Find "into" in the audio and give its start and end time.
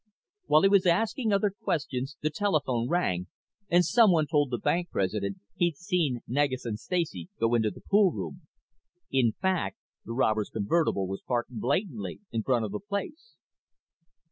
7.53-7.69